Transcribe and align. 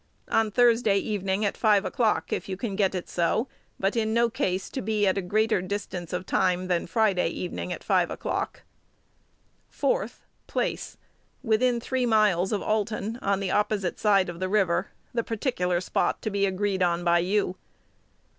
On 0.29 0.49
Thursday 0.49 0.97
evening 0.97 1.45
at 1.45 1.55
5 1.55 1.85
o'clock, 1.85 2.33
if 2.33 2.49
you 2.49 2.57
can 2.57 2.75
get 2.75 2.95
it 2.95 3.07
so; 3.07 3.47
but 3.79 3.95
in 3.95 4.15
no 4.15 4.31
case 4.31 4.67
to 4.71 4.81
be 4.81 5.05
at 5.05 5.15
a 5.15 5.21
greater 5.21 5.61
distance 5.61 6.11
of 6.11 6.25
time 6.25 6.65
than 6.69 6.87
Friday 6.87 7.27
evening 7.29 7.71
at 7.71 7.83
5 7.83 8.09
o'clock. 8.09 8.63
4th, 9.71 10.25
Place. 10.47 10.97
Within 11.43 11.79
three 11.79 12.07
miles 12.07 12.51
of 12.51 12.63
Alton, 12.63 13.19
on 13.21 13.39
the 13.41 13.51
opposite 13.51 13.99
side 13.99 14.27
of 14.27 14.39
the 14.39 14.49
river, 14.49 14.87
the 15.13 15.23
particular 15.23 15.79
spot 15.79 16.19
to 16.23 16.31
be 16.31 16.47
agreed 16.47 16.81
on 16.81 17.03
by 17.03 17.19
you. 17.19 17.57